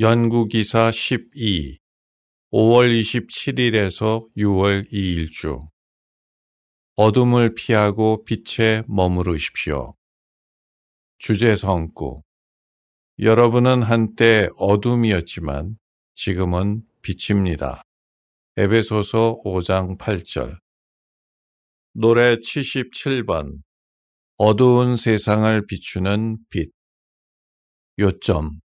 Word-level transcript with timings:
연구기사 0.00 0.90
12 0.90 1.78
5월 2.52 3.00
27일에서 3.00 4.28
6월 4.36 4.90
2일 4.90 5.30
주. 5.30 5.60
어둠을 6.96 7.54
피하고 7.54 8.24
빛에 8.24 8.82
머무르십시오. 8.88 9.94
주제 11.18 11.54
성구. 11.54 12.24
여러분은 13.20 13.84
한때 13.84 14.48
어둠이었지만 14.56 15.78
지금은 16.16 16.82
빛입니다. 17.00 17.82
에베소서 18.56 19.42
5장 19.44 19.96
8절. 19.96 20.58
노래 21.92 22.34
77번. 22.34 23.62
어두운 24.38 24.96
세상을 24.96 25.66
비추는 25.68 26.38
빛. 26.50 26.72
요점 28.00 28.63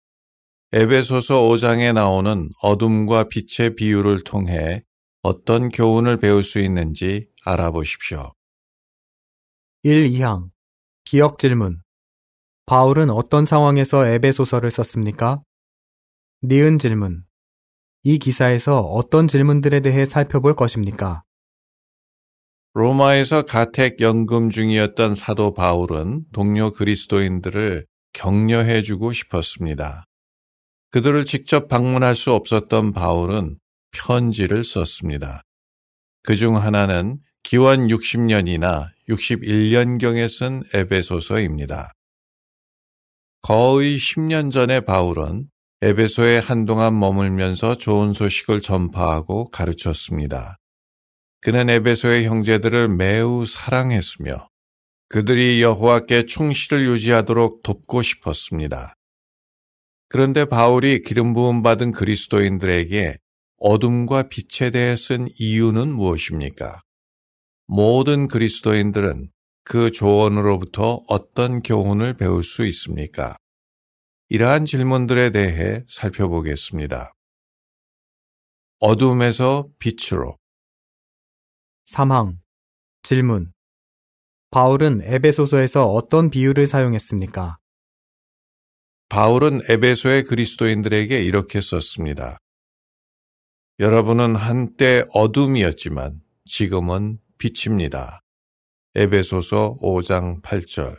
에베소서 0.79 1.40
5장에 1.40 1.95
나오는 1.95 2.50
어둠과 2.61 3.30
빛의 3.30 3.76
비유를 3.76 4.25
통해 4.25 4.82
어떤 5.22 5.71
교훈을 5.71 6.18
배울 6.18 6.43
수 6.43 6.58
있는지 6.58 7.29
알아보십시오. 7.46 8.35
1. 9.85 10.11
2항 10.11 10.50
기억 11.07 11.39
질문 11.39 11.80
바울은 12.66 13.08
어떤 13.08 13.46
상황에서 13.46 14.07
에베소서를 14.07 14.71
썼습니까? 14.71 15.40
니은 16.43 16.79
질문 16.79 17.24
이 18.02 18.18
기사에서 18.18 18.82
어떤 18.82 19.29
질문들에 19.29 19.80
대해 19.80 20.04
살펴볼 20.04 20.57
것입니까? 20.57 21.22
로마에서 22.74 23.46
가택 23.46 24.02
연금 24.02 24.50
중이었던 24.50 25.14
사도 25.14 25.54
바울은 25.54 26.27
동료 26.35 26.71
그리스도인들을 26.72 27.86
격려해주고 28.13 29.13
싶었습니다. 29.13 30.04
그들을 30.96 31.27
직접 31.27 31.68
방문할 31.68 32.14
수 32.14 32.33
없었던 32.33 32.92
바울은 32.95 33.59
편지를 33.92 34.64
썼습니다. 34.64 35.42
그 36.22 36.36
중 36.36 36.56
하나는 36.56 37.19
기원 37.42 37.88
60년이나 37.88 38.88
61년경에 39.06 40.27
쓴 40.27 40.62
에베소서입니다. 40.72 41.92
거의 43.42 43.98
10년 43.98 44.50
전에 44.50 44.80
바울은 44.80 45.48
에베소에 45.83 46.38
한동안 46.38 46.98
머물면서 46.98 47.75
좋은 47.75 48.14
소식을 48.14 48.62
전파하고 48.62 49.50
가르쳤습니다. 49.50 50.56
그는 51.42 51.69
에베소의 51.69 52.25
형제들을 52.25 52.88
매우 52.88 53.44
사랑했으며 53.44 54.48
그들이 55.10 55.60
여호와께 55.60 56.25
충실을 56.25 56.86
유지하도록 56.86 57.62
돕고 57.62 58.00
싶었습니다. 58.00 58.94
그런데 60.08 60.44
바울이 60.44 61.02
기름 61.02 61.34
부음 61.34 61.62
받은 61.62 61.92
그리스도인들에게 61.92 63.18
어둠과 63.58 64.28
빛에 64.28 64.70
대해 64.70 64.96
쓴 64.96 65.28
이유는 65.38 65.88
무엇입니까? 65.92 66.82
모든 67.66 68.28
그리스도인들은 68.28 69.30
그 69.64 69.90
조언으로부터 69.90 71.02
어떤 71.08 71.62
교훈을 71.62 72.14
배울 72.14 72.44
수 72.44 72.64
있습니까? 72.66 73.36
이러한 74.28 74.64
질문들에 74.64 75.30
대해 75.30 75.84
살펴보겠습니다. 75.88 77.12
어둠에서 78.78 79.68
빛으로 79.78 80.36
3항 81.91 82.36
질문 83.02 83.52
바울은 84.50 85.00
에베소서에서 85.02 85.86
어떤 85.86 86.30
비유를 86.30 86.66
사용했습니까? 86.66 87.58
바울은 89.17 89.62
에베소의 89.67 90.25
그리스도인들에게 90.25 91.19
이렇게 91.22 91.62
썼습니다. 91.62 92.36
여러분은 93.81 94.36
한때 94.36 95.05
어둠이었지만 95.14 96.20
지금은 96.45 97.17
빛입니다. 97.39 98.20
에베소서 98.94 99.78
5장 99.81 100.43
8절. 100.43 100.99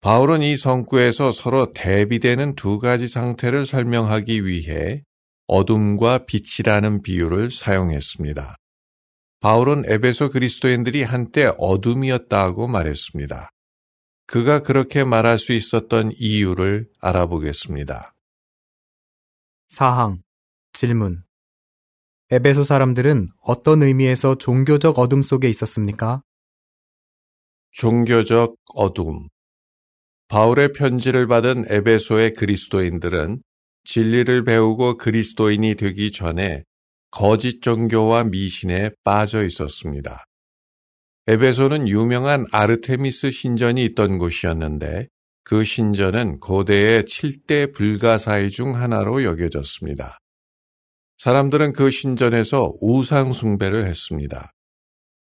바울은 0.00 0.40
이 0.40 0.56
성구에서 0.56 1.32
서로 1.32 1.70
대비되는 1.72 2.54
두 2.54 2.78
가지 2.78 3.08
상태를 3.08 3.66
설명하기 3.66 4.46
위해 4.46 5.02
어둠과 5.48 6.24
빛이라는 6.24 7.02
비유를 7.02 7.50
사용했습니다. 7.50 8.56
바울은 9.40 9.82
에베소 9.84 10.30
그리스도인들이 10.30 11.02
한때 11.02 11.52
어둠이었다고 11.58 12.68
말했습니다. 12.68 13.50
그가 14.30 14.62
그렇게 14.62 15.02
말할 15.02 15.40
수 15.40 15.52
있었던 15.52 16.12
이유를 16.16 16.88
알아보겠습니다. 17.00 18.14
사항 19.66 20.22
질문 20.72 21.24
에베소 22.30 22.62
사람들은 22.62 23.30
어떤 23.40 23.82
의미에서 23.82 24.36
종교적 24.36 25.00
어둠 25.00 25.24
속에 25.24 25.48
있었습니까? 25.48 26.22
종교적 27.72 28.54
어둠 28.76 29.28
바울의 30.28 30.74
편지를 30.74 31.26
받은 31.26 31.64
에베소의 31.68 32.34
그리스도인들은 32.34 33.42
진리를 33.82 34.44
배우고 34.44 34.96
그리스도인이 34.96 35.74
되기 35.74 36.12
전에 36.12 36.62
거짓 37.10 37.62
종교와 37.62 38.22
미신에 38.22 38.90
빠져 39.02 39.44
있었습니다. 39.44 40.24
에베소는 41.30 41.86
유명한 41.86 42.44
아르테미스 42.50 43.30
신전이 43.30 43.84
있던 43.84 44.18
곳이었는데 44.18 45.06
그 45.44 45.62
신전은 45.62 46.40
고대의 46.40 47.04
7대 47.04 47.72
불가사의 47.72 48.50
중 48.50 48.74
하나로 48.74 49.22
여겨졌습니다. 49.22 50.18
사람들은 51.18 51.72
그 51.72 51.92
신전에서 51.92 52.72
우상 52.80 53.30
숭배를 53.30 53.84
했습니다. 53.84 54.50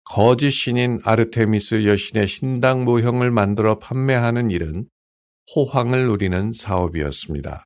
거짓 0.04 0.52
신인 0.52 1.00
아르테미스 1.06 1.86
여신의 1.86 2.28
신당 2.28 2.84
모형을 2.84 3.32
만들어 3.32 3.80
판매하는 3.80 4.52
일은 4.52 4.90
호황을 5.56 6.08
누리는 6.08 6.52
사업이었습니다. 6.52 7.64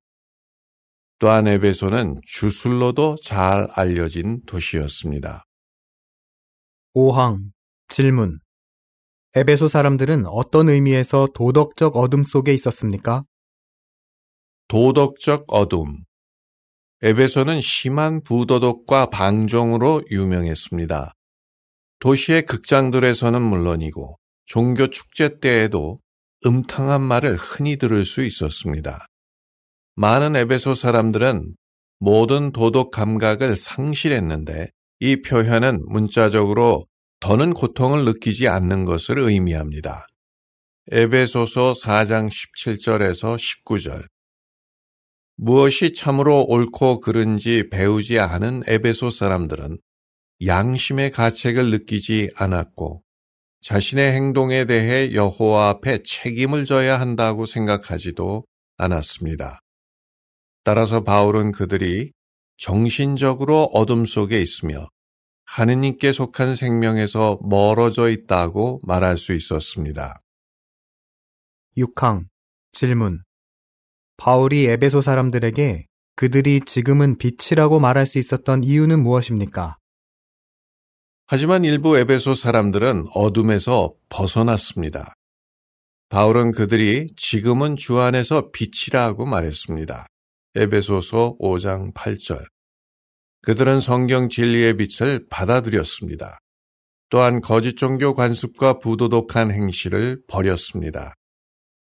또한 1.17 1.47
에베소는 1.47 2.19
주술로도 2.21 3.15
잘 3.23 3.67
알려진 3.73 4.43
도시였습니다. 4.45 5.45
5항 6.93 7.49
질문. 7.89 8.39
에베소 9.35 9.67
사람들은 9.67 10.25
어떤 10.25 10.69
의미에서 10.69 11.29
도덕적 11.33 11.97
어둠 11.97 12.23
속에 12.23 12.53
있었습니까? 12.53 13.25
도덕적 14.67 15.45
어둠. 15.47 16.03
에베소는 17.01 17.61
심한 17.61 18.21
부도덕과 18.23 19.09
방종으로 19.09 20.03
유명했습니다. 20.11 21.13
도시의 21.99 22.45
극장들에서는 22.45 23.41
물론이고 23.41 24.17
종교 24.45 24.89
축제 24.89 25.39
때에도 25.39 25.99
음탕한 26.45 27.01
말을 27.01 27.35
흔히 27.35 27.77
들을 27.77 28.05
수 28.05 28.23
있었습니다. 28.23 29.05
많은 29.95 30.35
에베소 30.35 30.75
사람들은 30.75 31.55
모든 31.99 32.51
도덕 32.51 32.91
감각을 32.91 33.55
상실했는데 33.55 34.69
이 35.01 35.21
표현은 35.21 35.83
문자적으로 35.87 36.85
더는 37.19 37.53
고통을 37.53 38.05
느끼지 38.05 38.47
않는 38.47 38.85
것을 38.85 39.19
의미합니다. 39.19 40.07
에베소서 40.91 41.73
4장 41.73 42.29
17절에서 42.29 43.37
19절. 43.37 44.07
무엇이 45.35 45.93
참으로 45.93 46.43
옳고 46.43 46.99
그른지 46.99 47.69
배우지 47.69 48.19
않은 48.19 48.63
에베소 48.67 49.09
사람들은 49.09 49.77
양심의 50.45 51.11
가책을 51.11 51.71
느끼지 51.71 52.31
않았고 52.35 53.03
자신의 53.61 54.13
행동에 54.13 54.65
대해 54.65 55.13
여호와 55.13 55.69
앞에 55.69 56.03
책임을 56.03 56.65
져야 56.65 56.99
한다고 56.99 57.45
생각하지도 57.45 58.45
않았습니다. 58.77 59.59
따라서 60.63 61.03
바울은 61.03 61.51
그들이 61.51 62.11
정신적으로 62.57 63.63
어둠 63.73 64.05
속에 64.05 64.41
있으며 64.41 64.87
하느님께 65.51 66.11
속한 66.11 66.53
생명에서 66.53 67.39
멀어져 67.41 68.11
있다고 68.11 68.81
말할 68.83 69.17
수 69.17 69.33
있었습니다. 69.33 70.21
6항 71.75 72.27
질문 72.71 73.23
바울이 74.17 74.65
에베소 74.65 75.01
사람들에게 75.01 75.87
그들이 76.15 76.61
지금은 76.61 77.17
빛이라고 77.17 77.79
말할 77.79 78.05
수 78.05 78.19
있었던 78.19 78.63
이유는 78.63 79.01
무엇입니까? 79.01 79.77
하지만 81.25 81.65
일부 81.65 81.97
에베소 81.97 82.35
사람들은 82.35 83.07
어둠에서 83.15 83.95
벗어났습니다. 84.09 85.15
바울은 86.09 86.51
그들이 86.51 87.07
지금은 87.17 87.75
주 87.75 87.99
안에서 87.99 88.51
빛이라고 88.51 89.25
말했습니다. 89.25 90.05
에베소서 90.55 91.37
5장 91.39 91.93
8절. 91.95 92.45
그들은 93.41 93.81
성경 93.81 94.29
진리의 94.29 94.77
빛을 94.77 95.27
받아들였습니다. 95.29 96.39
또한 97.09 97.41
거짓 97.41 97.75
종교 97.75 98.13
관습과 98.13 98.79
부도덕한 98.79 99.51
행실을 99.51 100.21
버렸습니다. 100.27 101.13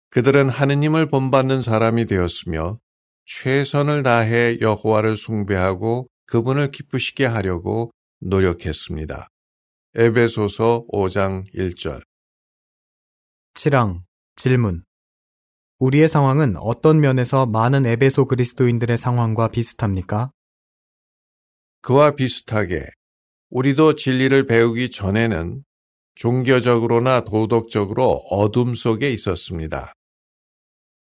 그들은 0.09 0.50
하느님을 0.50 1.09
본받는 1.09 1.62
사람이 1.62 2.06
되었으며 2.06 2.80
최선을 3.25 4.03
다해 4.03 4.59
여호와를 4.62 5.18
숭배하고 5.18 6.07
그분을 6.27 6.71
기쁘시게 6.71 7.25
하려고 7.25 7.92
노력했습니다. 8.21 9.27
에베소서 9.95 10.86
5장 10.92 11.44
1절 11.53 12.01
7항 13.56 14.01
질문 14.36 14.83
우리의 15.80 16.07
상황은 16.07 16.56
어떤 16.57 17.00
면에서 17.00 17.45
많은 17.45 17.86
에베소 17.86 18.25
그리스도인들의 18.25 18.97
상황과 18.97 19.50
비슷합니까? 19.50 20.31
그와 21.85 22.15
비슷하게 22.15 22.87
우리도 23.51 23.95
진리를 23.95 24.47
배우기 24.47 24.89
전에는 24.89 25.63
종교적으로나 26.15 27.23
도덕적으로 27.25 28.23
어둠 28.31 28.73
속에 28.73 29.11
있었습니다. 29.11 29.93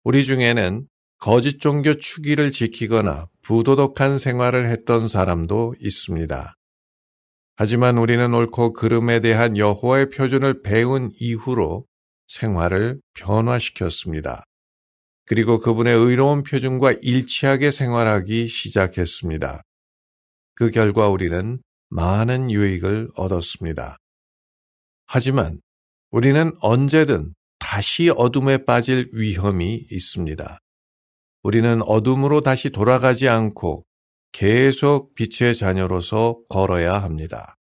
우리 0.04 0.26
중에는 0.26 0.86
거짓 1.20 1.62
종교 1.62 1.94
추기를 1.94 2.52
지키거나 2.52 3.30
부도덕한 3.44 4.18
생활을 4.18 4.70
했던 4.70 5.08
사람도 5.08 5.76
있습니다. 5.80 6.54
하지만 7.56 7.98
우리는 7.98 8.34
옳고 8.34 8.74
그름에 8.74 9.22
대한 9.22 9.58
여호와의 9.58 10.10
표준을 10.10 10.64
배운 10.64 11.12
이후로 11.18 11.86
생활을 12.28 13.00
변화시켰습니다. 13.14 14.44
그리고 15.26 15.60
그분의 15.60 15.96
의로운 15.96 16.44
표준과 16.44 16.96
일치하게 17.02 17.72
생활하기 17.72 18.50
시작했습니다. 18.50 19.64
그 20.56 20.72
결과 20.72 21.08
우리는 21.10 21.62
많은 21.90 22.52
유익을 22.52 23.12
얻었습니다. 23.16 23.98
하지만 25.06 25.60
우리는 26.12 26.52
언제든 26.60 27.34
다시 27.60 28.10
어둠에 28.10 28.66
빠질 28.66 29.10
위험이 29.14 29.86
있습니다. 29.90 30.60
우리는 31.44 31.82
어둠으로 31.84 32.42
다시 32.42 32.70
돌아가지 32.70 33.28
않고 33.28 33.84
계속 34.32 35.14
빛의 35.16 35.56
자녀로서 35.56 36.40
걸어야 36.50 37.02
합니다. 37.02 37.56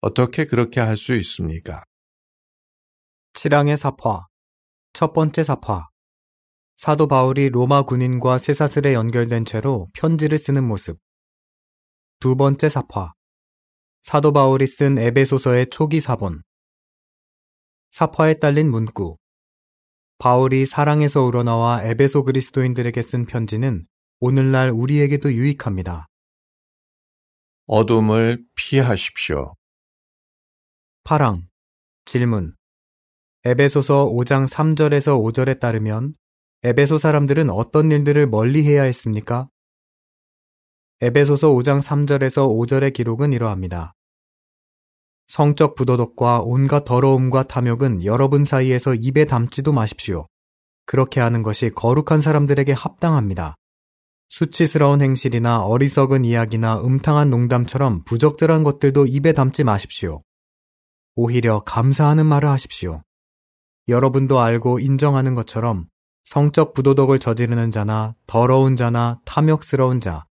어떻게 0.00 0.44
그렇게 0.44 0.80
할 0.80 0.96
수 0.96 1.14
있습니까? 1.14 1.84
7항의 3.34 3.76
사파 3.76 4.26
첫 4.92 5.12
번째 5.12 5.42
사파 5.42 5.88
사도 6.76 7.06
바울이 7.06 7.48
로마 7.48 7.82
군인과 7.82 8.38
쇠사슬에 8.38 8.94
연결된 8.94 9.44
채로 9.44 9.88
편지를 9.94 10.38
쓰는 10.38 10.64
모습 10.64 10.98
두 12.24 12.36
번째 12.36 12.70
사파 12.70 13.12
사도 14.00 14.32
바울이 14.32 14.66
쓴 14.66 14.96
에베소서의 14.96 15.68
초기 15.68 16.00
사본 16.00 16.42
사파에 17.90 18.38
딸린 18.38 18.70
문구 18.70 19.18
바울이 20.16 20.64
사랑에서 20.64 21.20
우러나와 21.20 21.82
에베소 21.82 22.24
그리스도인들에게 22.24 23.02
쓴 23.02 23.26
편지는 23.26 23.86
오늘날 24.20 24.70
우리에게도 24.70 25.34
유익합니다. 25.34 26.06
어둠을 27.66 28.42
피하십시오. 28.54 29.52
8항 31.04 31.42
질문 32.06 32.56
에베소서 33.44 34.06
5장 34.06 34.48
3절에서 34.48 35.22
5절에 35.22 35.60
따르면 35.60 36.14
에베소 36.62 36.96
사람들은 36.96 37.50
어떤 37.50 37.92
일들을 37.92 38.26
멀리 38.28 38.64
해야 38.64 38.84
했습니까? 38.84 39.50
에베소서 41.04 41.50
5장 41.50 41.82
3절에서 41.82 42.48
5절의 42.48 42.94
기록은 42.94 43.34
이러합니다. 43.34 43.92
성적 45.26 45.74
부도덕과 45.74 46.40
온갖 46.40 46.86
더러움과 46.86 47.42
탐욕은 47.42 48.06
여러분 48.06 48.46
사이에서 48.46 48.94
입에 48.94 49.26
담지도 49.26 49.74
마십시오. 49.74 50.26
그렇게 50.86 51.20
하는 51.20 51.42
것이 51.42 51.68
거룩한 51.68 52.22
사람들에게 52.22 52.72
합당합니다. 52.72 53.54
수치스러운 54.30 55.02
행실이나 55.02 55.60
어리석은 55.60 56.24
이야기나 56.24 56.80
음탕한 56.80 57.28
농담처럼 57.28 58.00
부적절한 58.06 58.62
것들도 58.62 59.04
입에 59.04 59.32
담지 59.32 59.62
마십시오. 59.62 60.22
오히려 61.16 61.64
감사하는 61.64 62.24
말을 62.24 62.48
하십시오. 62.48 63.02
여러분도 63.88 64.40
알고 64.40 64.78
인정하는 64.78 65.34
것처럼 65.34 65.84
성적 66.22 66.72
부도덕을 66.72 67.18
저지르는 67.18 67.72
자나 67.72 68.14
더러운 68.26 68.74
자나 68.74 69.20
탐욕스러운 69.26 70.00
자, 70.00 70.24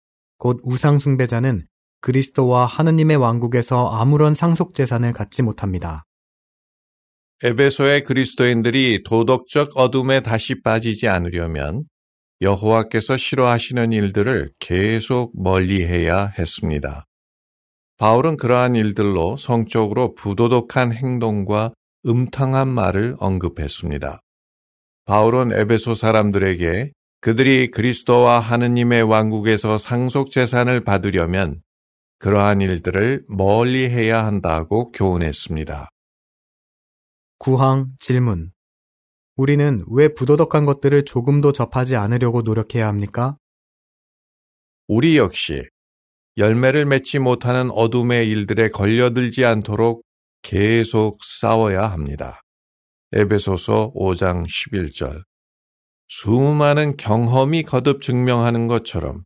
곧 0.40 0.58
우상숭배자는 0.64 1.66
그리스도와 2.00 2.64
하느님의 2.64 3.18
왕국에서 3.18 3.90
아무런 3.90 4.32
상속 4.32 4.74
재산을 4.74 5.12
갖지 5.12 5.42
못합니다. 5.42 6.06
에베소의 7.42 8.04
그리스도인들이 8.04 9.02
도덕적 9.04 9.76
어둠에 9.76 10.20
다시 10.20 10.62
빠지지 10.62 11.08
않으려면 11.08 11.84
여호와께서 12.40 13.18
싫어하시는 13.18 13.92
일들을 13.92 14.50
계속 14.58 15.32
멀리해야 15.34 16.32
했습니다. 16.38 17.04
바울은 17.98 18.38
그러한 18.38 18.76
일들로 18.76 19.36
성적으로 19.36 20.14
부도덕한 20.14 20.94
행동과 20.94 21.74
음탕한 22.06 22.66
말을 22.66 23.16
언급했습니다. 23.18 24.20
바울은 25.04 25.52
에베소 25.52 25.94
사람들에게 25.94 26.92
그들이 27.20 27.70
그리스도와 27.70 28.40
하느님의 28.40 29.02
왕국에서 29.02 29.76
상속 29.76 30.30
재산을 30.30 30.80
받으려면 30.80 31.62
그러한 32.18 32.60
일들을 32.60 33.24
멀리 33.28 33.88
해야 33.88 34.24
한다고 34.24 34.90
교훈했습니다. 34.92 35.88
구항 37.38 37.92
질문. 37.98 38.52
우리는 39.36 39.84
왜 39.88 40.08
부도덕한 40.08 40.64
것들을 40.66 41.04
조금도 41.04 41.52
접하지 41.52 41.96
않으려고 41.96 42.42
노력해야 42.42 42.86
합니까? 42.86 43.36
우리 44.86 45.16
역시 45.16 45.62
열매를 46.36 46.84
맺지 46.84 47.18
못하는 47.18 47.70
어둠의 47.70 48.28
일들에 48.28 48.68
걸려들지 48.68 49.44
않도록 49.44 50.04
계속 50.42 51.18
싸워야 51.22 51.90
합니다. 51.90 52.40
에베소서 53.12 53.92
5장 53.94 54.46
11절. 54.46 55.29
수많은 56.10 56.96
경험이 56.96 57.62
거듭 57.62 58.02
증명하는 58.02 58.66
것처럼 58.66 59.22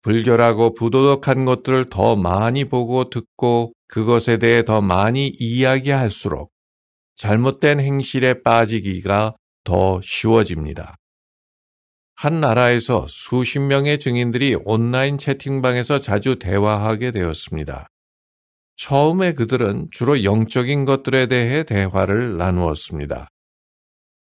불결하고 0.00 0.72
부도덕한 0.72 1.44
것들을 1.44 1.90
더 1.90 2.16
많이 2.16 2.64
보고 2.64 3.10
듣고 3.10 3.74
그것에 3.86 4.38
대해 4.38 4.64
더 4.64 4.80
많이 4.80 5.28
이야기할수록 5.28 6.50
잘못된 7.16 7.80
행실에 7.80 8.42
빠지기가 8.42 9.36
더 9.64 10.00
쉬워집니다. 10.02 10.96
한 12.16 12.40
나라에서 12.40 13.06
수십 13.08 13.58
명의 13.58 13.98
증인들이 13.98 14.56
온라인 14.64 15.18
채팅방에서 15.18 15.98
자주 15.98 16.38
대화하게 16.38 17.10
되었습니다. 17.10 17.88
처음에 18.76 19.34
그들은 19.34 19.88
주로 19.90 20.24
영적인 20.24 20.86
것들에 20.86 21.26
대해 21.26 21.62
대화를 21.64 22.38
나누었습니다. 22.38 23.28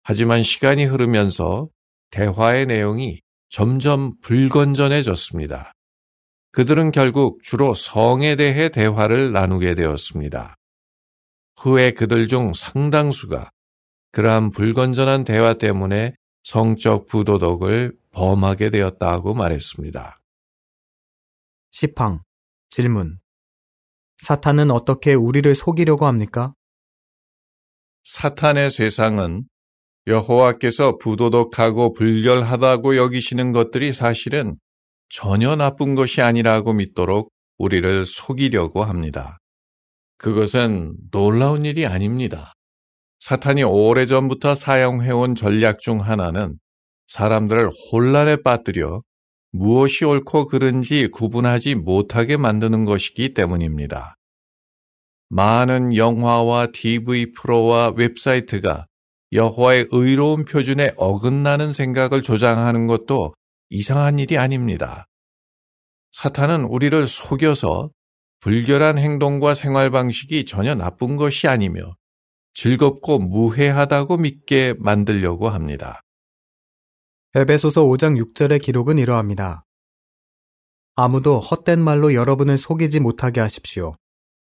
하지만 0.02 0.42
시간이 0.42 0.86
흐르면서 0.86 1.70
대화의 2.12 2.66
내용이 2.66 3.22
점점 3.50 4.20
불건전해졌습니다. 4.22 5.74
그들은 6.52 6.92
결국 6.92 7.42
주로 7.44 7.76
성에 7.76 8.36
대해 8.36 8.70
대화를 8.70 9.32
나누게 9.32 9.76
되었습니다. 9.76 10.56
후에 11.58 11.92
그들 11.92 12.28
중 12.28 12.54
상당수가 12.54 13.52
그러한 14.12 14.50
불건전한 14.52 15.24
대화 15.24 15.54
때문에 15.54 16.14
성적 16.44 17.06
부도덕을 17.06 17.96
범하게 18.12 18.70
되었다고 18.72 19.34
말했습니다. 19.34 20.20
시팡 21.72 22.22
질문 22.70 23.20
사탄은 24.24 24.72
어떻게 24.72 25.14
우리를 25.14 25.54
속이려고 25.54 26.08
합니까? 26.08 26.54
사탄의 28.04 28.72
세상은 28.72 29.48
여호와께서 30.10 30.98
부도덕하고 30.98 31.94
불결하다고 31.94 32.98
여기시는 32.98 33.54
것들이 33.54 33.94
사실은 33.94 34.58
전혀 35.08 35.56
나쁜 35.56 35.94
것이 35.94 36.22
아니라고 36.22 36.74
믿도록 36.74 37.32
우리를 37.60 38.06
속이려고 38.08 38.84
합니다. 38.84 39.38
그것은 40.18 40.96
놀라운 41.12 41.64
일이 41.64 41.86
아닙니다. 41.86 42.54
사탄이 43.20 43.64
오래전부터 43.64 44.56
사용해온 44.56 45.36
전략 45.36 45.80
중 45.80 46.02
하나는 46.02 46.58
사람들을 47.08 47.70
혼란에 47.92 48.38
빠뜨려 48.42 49.04
무엇이 49.52 50.06
옳고 50.06 50.48
그른지 50.48 51.08
구분하지 51.08 51.76
못하게 51.76 52.36
만드는 52.38 52.86
것이기 52.86 53.34
때문입니다. 53.36 54.16
많은 55.30 55.96
영화와 55.96 56.70
TV 56.72 57.34
프로와 57.34 57.94
웹사이트가 57.96 58.89
여호와의 59.32 59.88
의로운 59.92 60.46
표준에 60.46 60.92
어긋나는 60.98 61.74
생각을 61.74 62.22
조장하는 62.22 62.88
것도 62.88 63.34
이상한 63.70 64.18
일이 64.20 64.38
아닙니다. 64.38 65.06
사탄은 66.12 66.64
우리를 66.66 67.08
속여서 67.08 67.92
불결한 68.40 68.98
행동과 68.98 69.54
생활 69.54 69.92
방식이 69.92 70.46
전혀 70.46 70.74
나쁜 70.74 71.18
것이 71.18 71.48
아니며 71.48 71.96
즐겁고 72.54 73.20
무해하다고 73.20 74.18
믿게 74.18 74.74
만들려고 74.80 75.50
합니다. 75.50 76.02
에베소서 77.36 77.84
5장 77.84 78.20
6절의 78.34 78.62
기록은 78.62 78.98
이러합니다. 78.98 79.66
아무도 80.96 81.40
헛된 81.40 81.80
말로 81.80 82.14
여러분을 82.16 82.58
속이지 82.58 83.00
못하게 83.00 83.40
하십시오. 83.40 83.94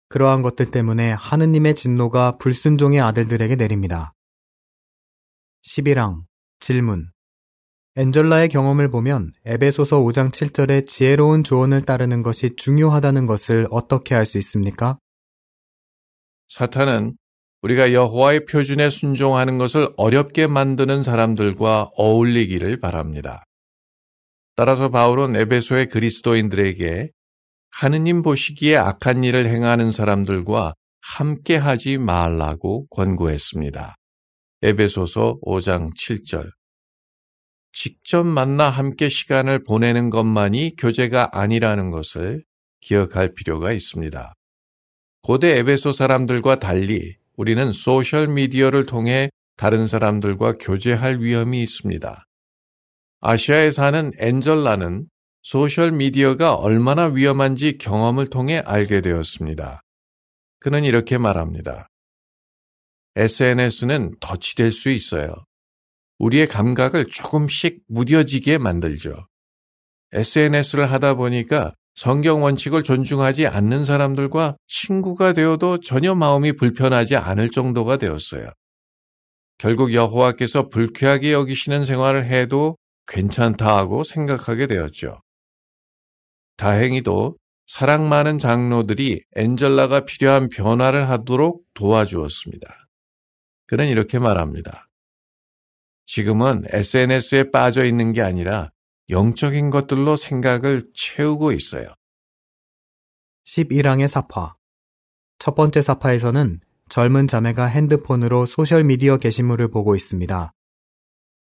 그러한 0.09 0.43
것들 0.43 0.71
때문에 0.71 1.13
하느님의 1.13 1.75
진노가 1.75 2.39
불순종의 2.39 3.01
아들들에게 3.01 3.55
내립니다. 3.57 4.15
11항 5.63 6.23
질문 6.61 7.11
엔젤라의 7.97 8.49
경험을 8.49 8.89
보면 8.89 9.33
에베소서 9.45 9.99
5장 9.99 10.31
7절의 10.31 10.87
지혜로운 10.87 11.43
조언을 11.43 11.83
따르는 11.83 12.23
것이 12.23 12.55
중요하다는 12.57 13.27
것을 13.27 13.67
어떻게 13.71 14.15
알 14.15 14.27
수 14.27 14.39
있습니까? 14.39 14.99
사탄은 16.49 17.17
우리가 17.63 17.93
여호와의 17.93 18.47
표준에 18.47 18.91
순종하는 18.91 19.59
것을 19.59 19.89
어렵게 19.97 20.47
만드는 20.47 21.03
사람들과 21.03 21.91
어울리기를 21.95 22.81
바랍니다. 22.81 23.45
따라서 24.57 24.89
바울은 24.89 25.37
에베소의 25.37 25.89
그리스도인들에게 25.89 27.11
하느님 27.71 28.23
보시기에 28.23 28.77
악한 28.77 29.25
일을 29.25 29.47
행하는 29.47 29.93
사람들과 29.93 30.75
함께 31.03 31.57
하지 31.57 31.99
말라고 31.99 32.87
권고했습니다. 32.89 33.97
에베소서 34.63 35.39
5장 35.41 35.95
7절. 35.95 36.51
직접 37.73 38.25
만나 38.25 38.69
함께 38.69 39.09
시간을 39.09 39.65
보내는 39.65 40.11
것만이 40.11 40.77
교제가 40.77 41.31
아니라는 41.33 41.91
것을 41.91 42.45
기억할 42.83 43.33
필요가 43.33 43.73
있습니다. 43.73 44.35
고대 45.23 45.57
에베소 45.57 45.93
사람들과 45.93 46.59
달리 46.59 47.17
우리는 47.37 47.73
소셜미디어를 47.73 48.85
통해 48.85 49.31
다른 49.57 49.87
사람들과 49.87 50.59
교제할 50.59 51.21
위험이 51.21 51.63
있습니다. 51.63 52.27
아시아에 53.21 53.71
사는 53.71 54.11
엔젤라는 54.19 55.07
소셜미디어가 55.43 56.55
얼마나 56.55 57.07
위험한지 57.07 57.79
경험을 57.79 58.27
통해 58.27 58.59
알게 58.59 59.01
되었습니다. 59.01 59.81
그는 60.59 60.85
이렇게 60.85 61.17
말합니다. 61.17 61.89
SNS는 63.17 64.13
덫이 64.21 64.55
될수 64.57 64.91
있어요. 64.91 65.35
우리의 66.19 66.47
감각을 66.47 67.07
조금씩 67.07 67.83
무뎌지게 67.89 68.59
만들죠. 68.59 69.27
SNS를 70.13 70.91
하다 70.91 71.15
보니까 71.15 71.75
성경 71.95 72.43
원칙을 72.43 72.83
존중하지 72.83 73.47
않는 73.47 73.85
사람들과 73.85 74.57
친구가 74.69 75.33
되어도 75.33 75.81
전혀 75.81 76.15
마음이 76.15 76.57
불편하지 76.57 77.17
않을 77.17 77.51
정도가 77.51 77.97
되었어요. 77.97 78.51
결국 79.59 79.93
여호와께서 79.93 80.69
불쾌하게 80.69 81.33
여기시는 81.33 81.85
생활을 81.85 82.25
해도 82.27 82.77
괜찮다 83.07 83.77
하고 83.77 84.05
생각하게 84.05 84.67
되었죠. 84.67 85.21
다행히도 86.57 87.37
사랑 87.67 88.09
많은 88.09 88.39
장로들이 88.39 89.23
엔젤라가 89.37 90.05
필요한 90.07 90.49
변화를 90.49 91.09
하도록 91.09 91.63
도와주었습니다. 91.75 92.80
그는 93.71 93.87
이렇게 93.87 94.19
말합니다. 94.19 94.89
지금은 96.05 96.65
SNS에 96.71 97.53
빠져 97.53 97.85
있는 97.85 98.13
게 98.13 98.21
아니라 98.21 98.73
영적인 99.11 99.71
것들로 99.71 100.17
생각을 100.17 100.91
채우고 100.93 101.53
있어요. 101.53 101.87
11항의 103.47 104.09
사파. 104.09 104.57
첫 105.39 105.55
번째 105.55 105.83
사파에서는 105.83 106.59
젊은 106.89 107.29
자매가 107.29 107.67
핸드폰으로 107.67 108.45
소셜미디어 108.45 109.19
게시물을 109.19 109.69
보고 109.69 109.95
있습니다. 109.95 110.53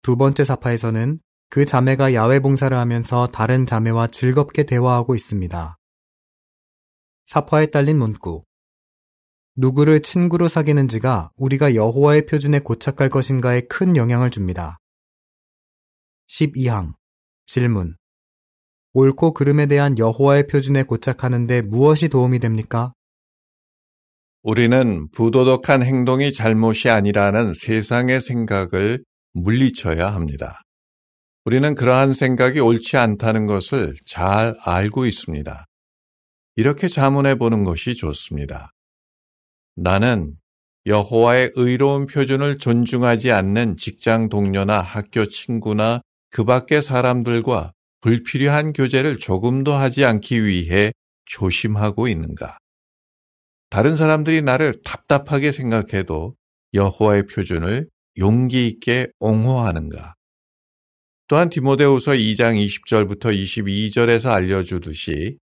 두 0.03 0.17
번째 0.17 0.43
사파에서는 0.43 1.21
그 1.49 1.65
자매가 1.65 2.13
야외 2.15 2.41
봉사를 2.41 2.77
하면서 2.77 3.29
다른 3.29 3.67
자매와 3.67 4.09
즐겁게 4.09 4.65
대화하고 4.65 5.15
있습니다. 5.15 5.79
사파에 7.27 7.67
딸린 7.67 7.99
문구. 7.99 8.46
누구를 9.57 10.01
친구로 10.01 10.49
사귀는지가 10.49 11.31
우리가 11.37 11.75
여호와의 11.75 12.27
표준에 12.27 12.59
고착할 12.59 13.09
것인가에 13.09 13.63
큰 13.63 13.97
영향을 13.97 14.31
줍니다. 14.31 14.79
12항 16.29 16.93
질문 17.47 17.97
옳고 18.93 19.33
그름에 19.33 19.67
대한 19.67 19.99
여호와의 19.99 20.47
표준에 20.47 20.83
고착하는데 20.83 21.63
무엇이 21.63 22.09
도움이 22.09 22.39
됩니까? 22.39 22.93
우리는 24.43 25.09
부도덕한 25.11 25.83
행동이 25.83 26.33
잘못이 26.33 26.89
아니라는 26.91 27.53
세상의 27.55 28.21
생각을 28.21 29.05
물리쳐야 29.33 30.15
합니다. 30.15 30.61
우리는 31.45 31.75
그러한 31.75 32.13
생각이 32.13 32.61
옳지 32.61 32.97
않다는 32.97 33.47
것을 33.47 33.95
잘 34.05 34.55
알고 34.65 35.07
있습니다. 35.07 35.65
이렇게 36.57 36.89
자문해 36.89 37.37
보는 37.37 37.65
것이 37.65 37.95
좋습니다. 37.95 38.71
나는 39.77 40.37
여호와의 40.87 41.53
의로운 41.55 42.07
표준을 42.07 42.59
존중하지 42.59 43.31
않는 43.31 43.77
직장 43.77 44.29
동료나 44.29 44.81
학교 44.81 45.27
친구나 45.27 46.01
그 46.31 46.45
밖의 46.45 46.81
사람들과 46.81 47.73
불필요한 48.01 48.73
교제를 48.73 49.19
조금도 49.19 49.75
하지 49.75 50.05
않기 50.05 50.45
위해 50.45 50.93
조심하고 51.27 52.09
있는가? 52.09 52.59
다른 53.69 53.97
사람들이 53.97 54.43
나를 54.43 54.81
답답하게 54.83 55.53
생각해도 55.53 56.35
여호와의 56.73 57.27
표준을 57.27 57.89
용기 58.19 58.67
있게 58.69 59.09
옹호하는가? 59.19 60.15
또한 61.29 61.51
디모데후서 61.51 62.13
2장 62.13 62.55
20절부터 62.65 63.37
22절에서 63.37 64.31
알려주듯이 64.31 65.39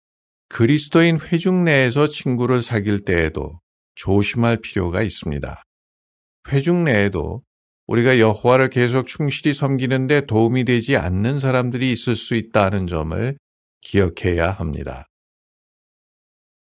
그리스도인 0.48 1.18
회중 1.20 1.64
내에서 1.64 2.08
친구를 2.08 2.62
사귈 2.62 3.00
때에도 3.00 3.60
조심할 3.94 4.58
필요가 4.60 5.02
있습니다. 5.02 5.62
회중 6.48 6.84
내에도 6.84 7.42
우리가 7.86 8.18
여호와를 8.18 8.70
계속 8.70 9.06
충실히 9.06 9.52
섬기는데 9.52 10.26
도움이 10.26 10.64
되지 10.64 10.96
않는 10.96 11.38
사람들이 11.38 11.92
있을 11.92 12.16
수 12.16 12.34
있다는 12.34 12.86
점을 12.86 13.36
기억해야 13.80 14.50
합니다. 14.50 15.06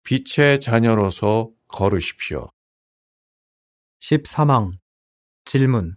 빛의 0.03 0.59
자녀로서 0.59 1.51
걸으십시오. 1.67 2.49
13항 4.01 4.71
질문 5.45 5.95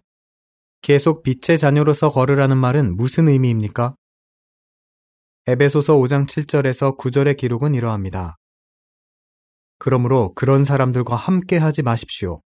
계속 0.82 1.22
빛의 1.22 1.58
자녀로서 1.58 2.12
걸으라는 2.12 2.56
말은 2.56 2.96
무슨 2.96 3.28
의미입니까? 3.28 3.96
에베소서 5.48 5.96
5장 5.96 6.28
7절에서 6.28 6.96
9절의 6.96 7.36
기록은 7.36 7.74
이러합니다. 7.74 8.36
그러므로 9.78 10.32
그런 10.34 10.64
사람들과 10.64 11.16
함께 11.16 11.56
하지 11.56 11.82
마십시오. 11.82 12.40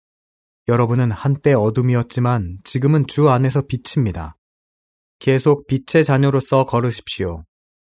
여러분은 0.67 1.11
한때 1.11 1.53
어둠이었지만 1.53 2.59
지금은 2.63 3.05
주 3.07 3.29
안에서 3.29 3.63
빛입니다. 3.63 4.35
계속 5.19 5.67
빛의 5.67 6.05
자녀로서 6.05 6.65
걸으십시오. 6.65 7.43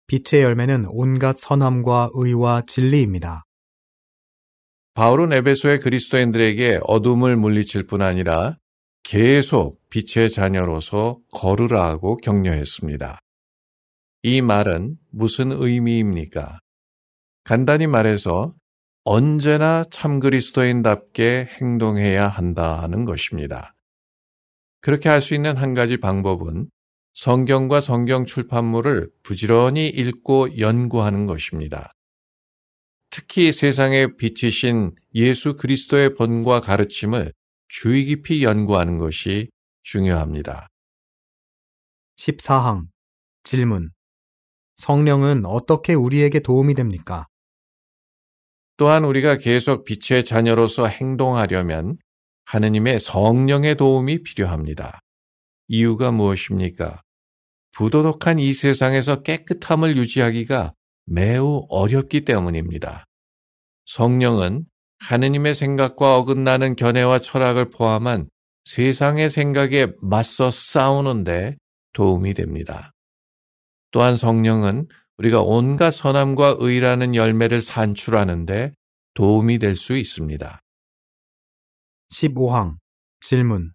빛의 0.08 0.44
열매는 0.44 0.88
온갖 0.90 1.38
선함과 1.38 2.12
의와 2.14 2.64
진리입니다. 2.68 3.46
바울은 4.96 5.34
에베소의 5.34 5.80
그리스도인들에게 5.80 6.82
어둠을 6.84 7.36
물리칠 7.36 7.88
뿐 7.88 8.02
아니라 8.02 8.58
계속 9.04 9.80
빛의 9.90 10.30
자녀로서 10.30 11.20
걸으라고 11.32 12.18
격려했습니다. 12.18 13.20
이 14.24 14.42
말은 14.42 14.98
무슨 15.12 15.52
의미입니까? 15.52 16.60
간단히 17.44 17.88
말해서 17.88 18.54
언제나 19.06 19.84
참 19.92 20.20
그리스도인답게 20.20 21.50
행동해야 21.60 22.28
한다는 22.28 23.04
것입니다. 23.04 23.76
그렇게 24.80 25.10
할 25.10 25.22
수 25.22 25.36
있는 25.36 25.58
한 25.58 25.74
가지 25.74 25.98
방법은 25.98 26.70
성경과 27.14 27.82
성경 27.82 28.26
출판물을 28.26 29.10
부지런히 29.24 29.88
읽고 29.90 30.58
연구하는 30.58 31.26
것입니다. 31.26 31.94
특히 33.10 33.52
세상에 33.52 34.16
비치신 34.18 34.96
예수 35.16 35.56
그리스도의 35.58 36.16
본과 36.16 36.62
가르침을 36.62 37.32
주의 37.68 38.06
깊이 38.06 38.44
연구하는 38.44 38.98
것이 38.98 39.50
중요합니다. 39.84 40.70
14항 42.18 42.88
질문 43.44 43.92
성령은 44.78 45.46
어떻게 45.46 45.94
우리에게 45.94 46.40
도움이 46.40 46.74
됩니까? 46.74 47.28
또한 48.78 49.06
우리가 49.06 49.38
계속 49.38 49.86
빛의 49.86 50.26
자녀로서 50.26 50.88
행동하려면 50.88 51.98
하느님의 52.46 53.00
성령의 53.00 53.76
도움이 53.76 54.24
필요합니다. 54.24 55.00
이유가 55.68 56.12
무엇입니까? 56.12 57.02
부도덕한 57.74 58.40
이 58.40 58.54
세상에서 58.54 59.24
깨끗함을 59.24 59.98
유지하기가 59.98 60.74
매우 61.06 61.66
어렵기 61.70 62.22
때문입니다. 62.22 63.06
성령은 63.86 64.66
하느님의 65.00 65.54
생각과 65.54 66.18
어긋나는 66.18 66.76
견해와 66.76 67.20
철학을 67.20 67.72
포함한 67.72 68.30
세상의 68.66 69.30
생각에 69.30 69.88
맞서 70.02 70.50
싸우는데 70.50 71.58
도움이 71.94 72.34
됩니다. 72.34 72.92
또한 73.92 74.16
성령은 74.16 74.88
우리가 75.18 75.42
온갖 75.42 75.92
선함과 75.92 76.58
의라는 76.60 77.16
열매를 77.16 77.62
산출하는데 77.62 78.74
도움이 79.14 79.60
될 79.60 79.76
수 79.76 79.96
있습니다. 79.96 80.60
15항 82.12 82.76
질문 83.22 83.72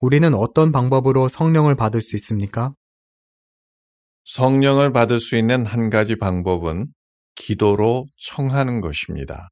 우리는 0.00 0.34
어떤 0.34 0.72
방법으로 0.72 1.28
성령을 1.28 1.76
받을 1.76 2.00
수 2.00 2.16
있습니까? 2.16 2.74
성령을 4.24 4.92
받을 4.92 5.20
수 5.20 5.36
있는 5.36 5.64
한 5.66 5.90
가지 5.90 6.16
방법은 6.16 6.88
기도로 7.34 8.06
청하는 8.18 8.80
것입니다. 8.80 9.48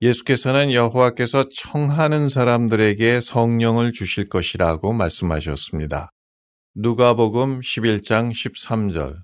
예수께서는 0.00 0.72
여호와께서 0.72 1.48
청하는 1.54 2.28
사람들에게 2.28 3.20
성령을 3.20 3.92
주실 3.92 4.28
것이라고 4.28 4.92
말씀하셨습니다. 4.92 6.10
누가복음 6.74 7.60
11장 7.60 8.30
13절. 8.32 9.22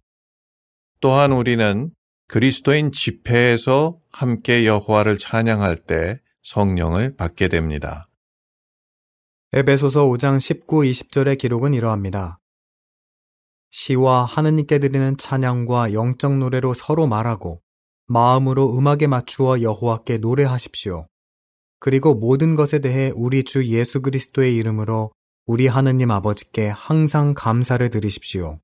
또한 1.01 1.33
우리는 1.33 1.91
그리스도인 2.29 2.93
집회에서 2.93 3.99
함께 4.13 4.67
여호와를 4.67 5.19
찬양할 5.19 5.77
때 5.77 6.21
성령을 6.43 7.17
받게 7.17 7.49
됩니다. 7.49 8.09
에베소서 9.53 10.05
5장 10.07 10.39
19, 10.39 10.83
20절의 10.83 11.39
기록은 11.39 11.75
이러합니다. 11.75 12.39
시와 13.71 14.25
하느님께 14.25 14.79
드리는 14.79 15.17
찬양과 15.17 15.93
영적 15.93 16.39
노래로 16.39 16.75
서로 16.75 17.07
말하고 17.07 17.61
마음으로 18.07 18.77
음악에 18.77 19.07
맞추어 19.07 19.63
여호와께 19.63 20.19
노래하십시오. 20.19 21.07
그리고 21.79 22.15
모든 22.15 22.57
것에 22.57 22.81
대해 22.81 23.11
우리 23.15 23.43
주 23.43 23.67
예수 23.67 24.03
그리스도의 24.03 24.55
이름으로 24.57 25.13
우리 25.47 25.67
하느님 25.67 26.11
아버지께 26.11 26.69
항상 26.69 27.35
감사를 27.35 27.89
드리십시오. 27.91 28.61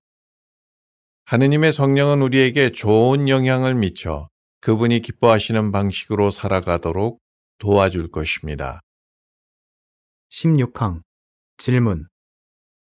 하느님의 1.26 1.73
성령은 1.73 2.23
우리에게 2.23 2.71
좋은 2.71 3.28
영향을 3.28 3.75
미쳐 3.75 4.28
그분이 4.61 5.00
기뻐하시는 5.00 5.73
방식으로 5.73 6.30
살아가도록 6.30 7.21
도와줄 7.59 8.12
것입니다. 8.12 8.80
16항 10.30 11.00
질문 11.56 12.06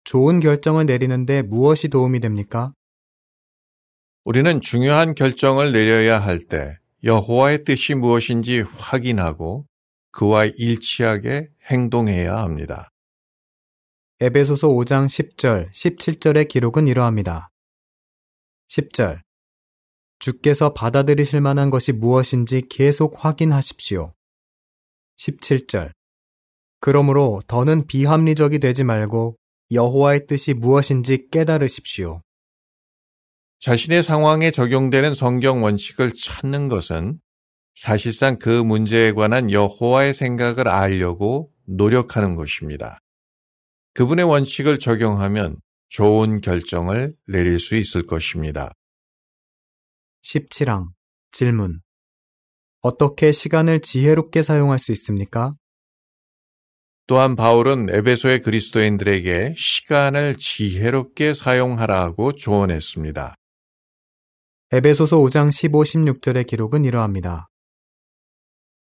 좋은 0.03 0.41
결정을 0.41 0.87
내리는데 0.87 1.43
무엇이 1.43 1.87
도움이 1.87 2.19
됩니까? 2.19 2.73
우리는 4.25 4.61
중요한 4.61 5.15
결정을 5.15 5.71
내려야 5.71 6.19
할 6.19 6.41
때 6.49 6.79
여호와의 7.05 7.63
뜻이 7.63 7.95
무엇인지 7.95 8.63
확인하고 8.63 9.67
그와 10.11 10.47
일치하게 10.47 11.51
행동해야 11.71 12.39
합니다. 12.39 12.91
에베소서 14.19 14.67
5장 14.69 15.05
10절, 15.07 15.71
17절의 15.71 16.49
기록은 16.49 16.89
이러합니다. 16.89 17.51
10절. 18.69 19.21
주께서 20.19 20.73
받아들이실 20.73 21.41
만한 21.41 21.71
것이 21.71 21.93
무엇인지 21.93 22.63
계속 22.69 23.25
확인하십시오. 23.25 24.15
17절. 25.19 25.93
그러므로 26.81 27.43
더는 27.47 27.87
비합리적이 27.87 28.59
되지 28.59 28.85
말고 28.85 29.35
여호와의 29.73 30.27
뜻이 30.27 30.55
무엇인지 30.55 31.29
깨달으십시오. 31.31 32.23
자신의 33.61 34.03
상황에 34.03 34.51
적용되는 34.51 35.15
성경 35.15 35.63
원칙을 35.63 36.13
찾는 36.13 36.69
것은 36.69 37.19
사실상 37.75 38.39
그 38.39 38.49
문제에 38.49 39.13
관한 39.13 39.51
여호와의 39.51 40.15
생각을 40.15 40.69
알려고 40.69 41.51
노력하는 41.67 42.37
것입니다. 42.37 42.99
그분의 43.95 44.25
원칙을 44.27 44.79
적용하면 44.79 45.57
좋은 45.97 46.43
결정을 46.43 47.15
내릴 47.27 47.59
수 47.59 47.75
있을 47.75 48.05
것입니다. 48.05 48.75
17항 50.25 50.89
질문 51.31 51.81
어떻게 52.83 53.33
시간을 53.33 53.81
지혜롭게 53.81 54.43
사용할 54.43 54.79
수 54.79 54.93
있습니까? 54.93 55.55
또한 57.07 57.35
바울은 57.35 57.87
에베소의 57.89 58.43
그리스도인들에게 58.43 59.55
시간을 59.57 60.37
지혜롭게 60.37 61.33
사용하라고 61.33 62.35
조언했습니다. 62.35 63.35
에베소서 64.73 65.17
5장 65.17 65.51
15, 65.51 65.83
16절의 65.83 66.47
기록은 66.47 66.85
이러합니다. 66.85 67.49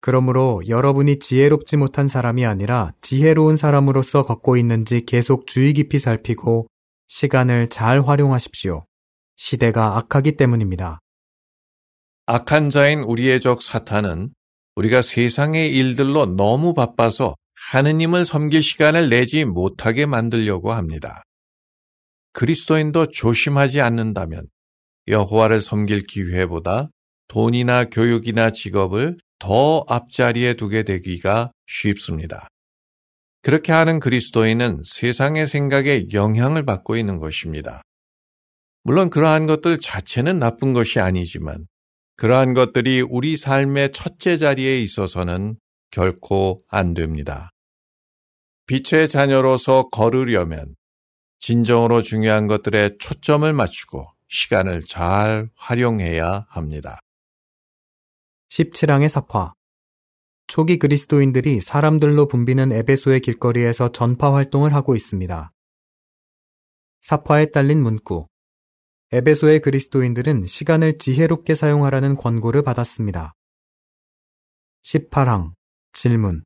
그러므로 0.00 0.60
여러분이 0.68 1.18
지혜롭지 1.18 1.76
못한 1.76 2.06
사람이 2.06 2.46
아니라 2.46 2.92
지혜로운 3.00 3.56
사람으로서 3.56 4.24
걷고 4.26 4.56
있는지 4.56 5.04
계속 5.04 5.48
주의 5.48 5.72
깊이 5.72 5.98
살피고 5.98 6.69
시간을 7.10 7.68
잘 7.68 8.06
활용하십시오. 8.06 8.86
시대가 9.34 9.96
악하기 9.96 10.36
때문입니다. 10.36 11.00
악한 12.26 12.70
자인 12.70 13.00
우리의 13.00 13.40
적 13.40 13.62
사탄은 13.62 14.32
우리가 14.76 15.02
세상의 15.02 15.74
일들로 15.74 16.26
너무 16.26 16.72
바빠서 16.72 17.34
하느님을 17.72 18.24
섬길 18.24 18.62
시간을 18.62 19.08
내지 19.08 19.44
못하게 19.44 20.06
만들려고 20.06 20.72
합니다. 20.72 21.24
그리스도인도 22.32 23.06
조심하지 23.06 23.80
않는다면 23.80 24.46
여호와를 25.08 25.60
섬길 25.60 26.06
기회보다 26.06 26.90
돈이나 27.26 27.86
교육이나 27.86 28.50
직업을 28.50 29.18
더 29.40 29.84
앞자리에 29.88 30.54
두게 30.54 30.84
되기가 30.84 31.50
쉽습니다. 31.66 32.46
그렇게 33.42 33.72
하는 33.72 34.00
그리스도인은 34.00 34.82
세상의 34.84 35.46
생각에 35.46 36.06
영향을 36.12 36.64
받고 36.64 36.96
있는 36.96 37.18
것입니다. 37.18 37.82
물론 38.82 39.10
그러한 39.10 39.46
것들 39.46 39.78
자체는 39.80 40.38
나쁜 40.38 40.72
것이 40.72 41.00
아니지만 41.00 41.66
그러한 42.16 42.52
것들이 42.52 43.00
우리 43.00 43.36
삶의 43.36 43.92
첫째 43.92 44.36
자리에 44.36 44.80
있어서는 44.82 45.56
결코 45.90 46.62
안 46.68 46.92
됩니다. 46.94 47.50
빛의 48.66 49.08
자녀로서 49.08 49.88
걸으려면 49.88 50.76
진정으로 51.40 52.02
중요한 52.02 52.46
것들에 52.46 52.98
초점을 52.98 53.50
맞추고 53.52 54.06
시간을 54.28 54.82
잘 54.86 55.48
활용해야 55.56 56.46
합니다. 56.48 57.00
17항의 58.50 59.08
사파 59.08 59.54
초기 60.50 60.80
그리스도인들이 60.80 61.60
사람들로 61.60 62.26
붐비는 62.26 62.72
에베소의 62.72 63.20
길거리에서 63.20 63.92
전파 63.92 64.34
활동을 64.34 64.74
하고 64.74 64.96
있습니다. 64.96 65.52
사파에 67.02 67.52
딸린 67.52 67.80
문구 67.80 68.26
에베소의 69.12 69.60
그리스도인들은 69.60 70.46
시간을 70.46 70.98
지혜롭게 70.98 71.54
사용하라는 71.54 72.16
권고를 72.16 72.62
받았습니다. 72.62 73.36
18항 74.82 75.52
질문 75.92 76.42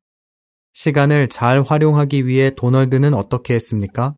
시간을 0.75 1.31
잘 1.31 1.62
활용하기 1.62 2.27
위해 2.27 2.55
도널드는 2.55 3.14
어떻게 3.14 3.55
했습니까? 3.55 4.17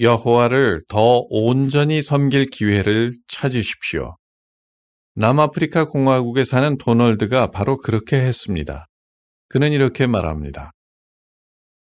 여호와를 0.00 0.80
더 0.88 1.24
온전히 1.30 2.02
섬길 2.02 2.46
기회를 2.46 3.16
찾으십시오. 3.28 4.16
남아프리카 5.16 5.88
공화국에 5.88 6.44
사는 6.44 6.76
도널드가 6.76 7.50
바로 7.52 7.76
그렇게 7.78 8.16
했습니다. 8.16 8.86
그는 9.48 9.72
이렇게 9.72 10.06
말합니다. 10.06 10.72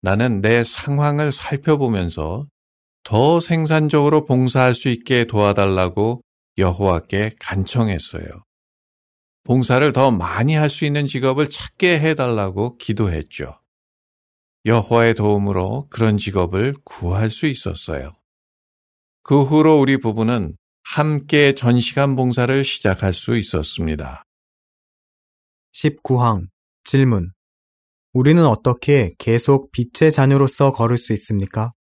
나는 0.03 0.43
내 0.43 0.63
상황을 0.63 1.33
살펴보면서 1.33 2.47
더 3.03 3.41
생산적으로 3.41 4.25
봉사할 4.25 4.75
수 4.75 4.89
있게 4.91 5.25
도와달라고 5.25 6.21
여호와께 6.59 7.33
간청했어요. 7.39 8.27
봉사를 9.45 9.93
더 9.93 10.11
많이 10.11 10.55
할 10.55 10.69
수 10.69 10.85
있는 10.85 11.07
직업을 11.07 11.49
찾게 11.49 12.01
해달라고 12.01 12.77
기도했죠. 12.79 13.59
여호와의 14.67 15.15
도움으로 15.15 15.87
그런 15.89 16.19
직업을 16.19 16.75
구할 16.85 17.31
수 17.31 17.47
있었어요. 17.47 18.13
그 19.23 19.43
후로 19.43 19.81
우리 19.81 19.99
부부는 19.99 20.57
함께 20.89 21.53
전시간 21.53 22.15
봉사를 22.15 22.63
시작할 22.63 23.13
수 23.13 23.37
있었습니다. 23.37 24.23
19항 25.75 26.47
질문 26.85 27.33
우리는 28.13 28.47
어떻게 28.47 29.13
계속 29.19 29.73
빛의 29.73 30.13
자녀로서 30.13 30.73
걸을 30.73 30.97
수 30.97 31.13
있습니까? 31.13 31.73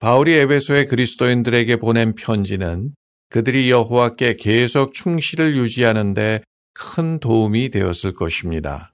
바울이 0.00 0.34
에베소의 0.34 0.86
그리스도인들에게 0.86 1.76
보낸 1.76 2.14
편지는 2.16 2.90
그들이 3.30 3.70
여호와께 3.70 4.36
계속 4.36 4.92
충실을 4.92 5.56
유지하는데 5.56 6.42
큰 6.74 7.20
도움이 7.20 7.70
되었을 7.70 8.12
것입니다. 8.14 8.92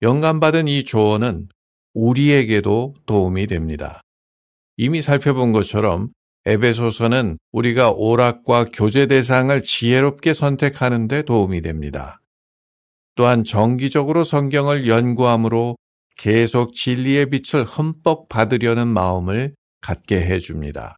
영감받은 0.00 0.66
이 0.66 0.82
조언은 0.82 1.48
우리에게도 1.92 2.94
도움이 3.04 3.46
됩니다. 3.46 4.00
이미 4.78 5.02
살펴본 5.02 5.52
것처럼 5.52 6.10
에베소서는 6.46 7.38
우리가 7.50 7.90
오락과 7.90 8.66
교제 8.72 9.06
대상을 9.06 9.60
지혜롭게 9.62 10.32
선택하는 10.32 11.08
데 11.08 11.22
도움이 11.22 11.60
됩니다. 11.60 12.20
또한 13.16 13.42
정기적으로 13.42 14.22
성경을 14.22 14.86
연구함으로 14.86 15.76
계속 16.16 16.74
진리의 16.74 17.30
빛을 17.30 17.64
흠뻑 17.64 18.28
받으려는 18.28 18.86
마음을 18.86 19.54
갖게 19.80 20.20
해줍니다. 20.20 20.96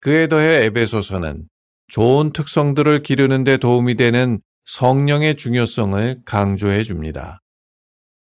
그에 0.00 0.28
더해 0.28 0.64
에베소서는 0.64 1.48
좋은 1.88 2.32
특성들을 2.32 3.02
기르는 3.02 3.44
데 3.44 3.58
도움이 3.58 3.96
되는 3.96 4.40
성령의 4.64 5.36
중요성을 5.36 6.22
강조해 6.24 6.82
줍니다. 6.82 7.40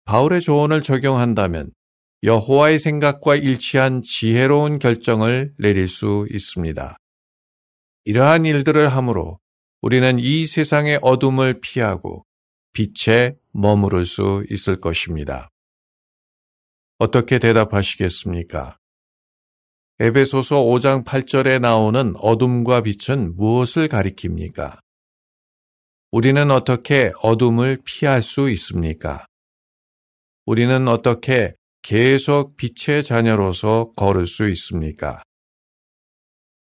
바울의 0.04 0.40
조언을 0.40 0.82
적용한다면 0.82 1.70
여호와의 2.26 2.80
생각과 2.80 3.36
일치한 3.36 4.02
지혜로운 4.02 4.80
결정을 4.80 5.54
내릴 5.58 5.86
수 5.86 6.26
있습니다. 6.28 6.96
이러한 8.04 8.44
일들을 8.44 8.88
함으로 8.88 9.38
우리는 9.80 10.18
이 10.18 10.44
세상의 10.44 10.98
어둠을 11.02 11.60
피하고 11.60 12.26
빛에 12.72 13.36
머무를 13.52 14.04
수 14.06 14.44
있을 14.50 14.80
것입니다. 14.80 15.50
어떻게 16.98 17.38
대답하시겠습니까? 17.38 18.76
에베소서 20.00 20.64
5장 20.64 21.04
8절에 21.04 21.60
나오는 21.60 22.12
어둠과 22.16 22.82
빛은 22.82 23.36
무엇을 23.36 23.86
가리킵니까? 23.86 24.80
우리는 26.10 26.50
어떻게 26.50 27.12
어둠을 27.22 27.82
피할 27.84 28.20
수 28.20 28.50
있습니까? 28.50 29.26
우리는 30.44 30.88
어떻게 30.88 31.54
계속 31.88 32.56
빛의 32.56 33.04
자녀로서 33.04 33.92
걸을 33.94 34.26
수 34.26 34.48
있습니까? 34.48 35.22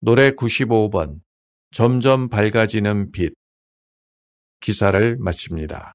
노래 0.00 0.32
95번 0.32 1.20
점점 1.70 2.28
밝아지는 2.28 3.12
빛 3.12 3.32
기사를 4.58 5.16
마칩니다. 5.20 5.92